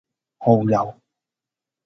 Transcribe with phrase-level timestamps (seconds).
[0.39, 0.99] 蠔油